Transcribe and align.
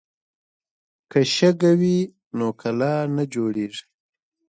که 1.11 1.19
شګه 1.35 1.71
وي 1.79 1.97
نو 2.37 2.47
کلا 2.61 2.93
نه 3.15 3.23
جوړیږي. 3.33 3.83